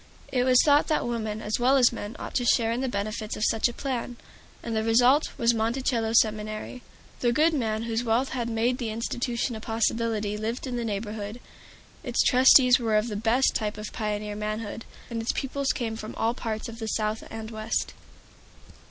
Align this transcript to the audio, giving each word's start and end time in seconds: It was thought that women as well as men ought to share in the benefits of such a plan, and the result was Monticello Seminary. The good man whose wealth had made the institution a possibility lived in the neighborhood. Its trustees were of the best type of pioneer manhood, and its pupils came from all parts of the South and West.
It 0.31 0.45
was 0.45 0.57
thought 0.65 0.87
that 0.87 1.05
women 1.07 1.43
as 1.43 1.59
well 1.59 1.77
as 1.77 1.91
men 1.93 2.15
ought 2.17 2.33
to 2.33 2.43
share 2.43 2.71
in 2.71 2.81
the 2.81 2.89
benefits 2.89 3.37
of 3.37 3.45
such 3.45 3.67
a 3.67 3.73
plan, 3.73 4.17
and 4.63 4.75
the 4.75 4.83
result 4.83 5.29
was 5.37 5.53
Monticello 5.53 6.11
Seminary. 6.13 6.81
The 7.19 7.31
good 7.31 7.53
man 7.53 7.83
whose 7.83 8.03
wealth 8.03 8.29
had 8.29 8.49
made 8.49 8.79
the 8.79 8.89
institution 8.89 9.55
a 9.55 9.59
possibility 9.61 10.37
lived 10.37 10.65
in 10.65 10.75
the 10.75 10.83
neighborhood. 10.83 11.39
Its 12.03 12.23
trustees 12.23 12.79
were 12.79 12.97
of 12.97 13.09
the 13.09 13.15
best 13.15 13.53
type 13.53 13.77
of 13.77 13.93
pioneer 13.93 14.35
manhood, 14.35 14.85
and 15.11 15.21
its 15.21 15.33
pupils 15.33 15.71
came 15.71 15.95
from 15.95 16.15
all 16.15 16.33
parts 16.33 16.67
of 16.67 16.79
the 16.79 16.87
South 16.87 17.23
and 17.29 17.51
West. 17.51 17.93